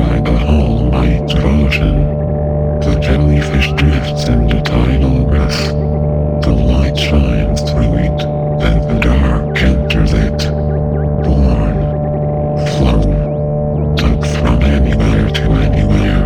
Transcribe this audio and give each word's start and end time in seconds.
by 0.00 0.18
the 0.20 0.38
whole 0.46 0.90
night 0.90 1.30
ocean. 1.44 1.96
The 2.84 2.94
jellyfish 3.04 3.70
drifts 3.80 4.28
in 4.28 4.46
the 4.48 4.60
tidal 4.62 5.26
breath. 5.26 5.62
The 6.46 6.54
light 6.70 6.96
shines 6.96 7.60
through 7.68 7.94
it, 8.08 8.20
and 8.68 8.80
the 8.88 8.98
dark 9.08 9.58
enters 9.60 10.12
it. 10.14 10.40
Born, 11.24 11.76
flung, 12.74 13.10
took 14.00 14.20
from 14.38 14.58
anywhere 14.76 15.28
to 15.38 15.44
anywhere. 15.68 16.24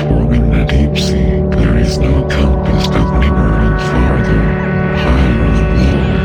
For 0.00 0.22
in 0.36 0.44
the 0.54 0.64
deep 0.74 0.96
sea, 0.96 1.32
there 1.56 1.76
is 1.76 1.98
no 1.98 2.14
compass 2.36 2.86
of 3.00 3.06
nearer 3.20 3.52
and 3.66 3.78
farther, 3.88 4.42
higher 5.04 5.42
and 5.50 5.68
lower. 5.80 6.16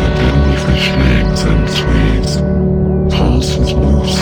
The 0.00 0.08
jellyfish 0.20 0.86
hangs 1.00 1.42
and 1.52 1.64
sways, 1.78 2.30
pulses 3.14 3.72
moves. 3.74 4.19